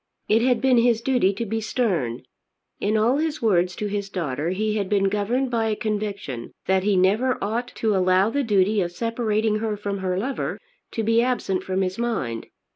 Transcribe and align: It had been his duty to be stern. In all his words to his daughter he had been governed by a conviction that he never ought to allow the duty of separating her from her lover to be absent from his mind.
It 0.27 0.41
had 0.41 0.61
been 0.61 0.79
his 0.79 0.99
duty 0.99 1.31
to 1.33 1.45
be 1.45 1.61
stern. 1.61 2.23
In 2.79 2.97
all 2.97 3.17
his 3.17 3.39
words 3.39 3.75
to 3.75 3.85
his 3.85 4.09
daughter 4.09 4.49
he 4.49 4.77
had 4.77 4.89
been 4.89 5.09
governed 5.09 5.51
by 5.51 5.67
a 5.67 5.75
conviction 5.75 6.53
that 6.65 6.81
he 6.81 6.95
never 6.97 7.37
ought 7.39 7.67
to 7.75 7.95
allow 7.95 8.31
the 8.31 8.41
duty 8.41 8.81
of 8.81 8.91
separating 8.91 9.59
her 9.59 9.77
from 9.77 9.99
her 9.99 10.17
lover 10.17 10.59
to 10.93 11.03
be 11.03 11.21
absent 11.21 11.63
from 11.63 11.83
his 11.83 11.99
mind. 11.99 12.47